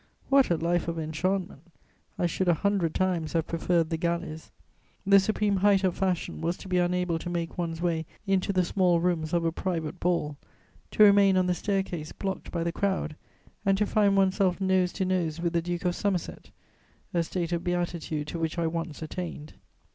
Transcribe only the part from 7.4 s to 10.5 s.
one's way into the small rooms of a private ball,